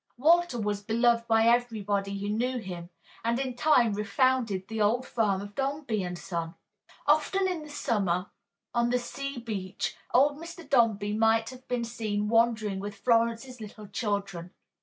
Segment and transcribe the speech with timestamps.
[0.17, 2.89] Walter was beloved by everybody who knew him,
[3.23, 6.55] and in time refounded the old firm of Dombey and Son.
[7.05, 8.31] Often in the summer,
[8.73, 10.67] on the sea beach, old Mr.
[10.67, 14.49] Dombey might have been seen wandering with Florence's little children.